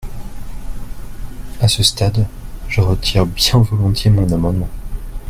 [1.59, 2.25] À ce stade,
[2.67, 4.69] je retire bien volontiers mon amendement.